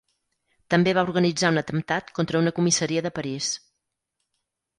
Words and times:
També 0.73 0.93
va 0.97 1.03
organitzar 1.07 1.51
un 1.55 1.61
atemptat 1.63 2.09
contra 2.21 2.41
una 2.41 2.55
comissaria 2.61 3.05
de 3.09 3.13
París. 3.21 3.53